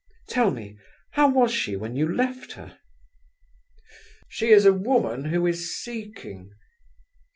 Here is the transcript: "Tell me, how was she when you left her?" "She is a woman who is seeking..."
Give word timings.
"Tell 0.27 0.49
me, 0.49 0.79
how 1.11 1.29
was 1.29 1.51
she 1.53 1.75
when 1.75 1.95
you 1.95 2.11
left 2.11 2.53
her?" 2.53 2.79
"She 4.29 4.49
is 4.49 4.65
a 4.65 4.73
woman 4.73 5.25
who 5.25 5.45
is 5.45 5.79
seeking..." 5.79 6.53